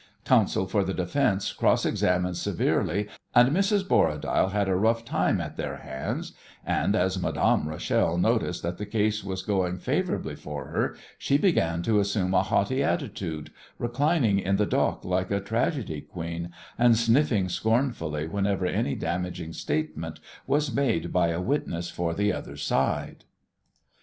[0.25, 3.87] Counsel for the defence cross examined severely, and Mrs.
[3.87, 6.31] Borradaile had a rough time at their hands,
[6.65, 11.83] and as Madame Rachel noticed that the case was going favourably for her she began
[11.83, 16.49] to assume a haughty attitude, reclining in the dock like a tragedy queen,
[16.79, 22.57] and sniffing scornfully whenever any damaging statement was made by a witness for the other
[22.57, 23.23] side.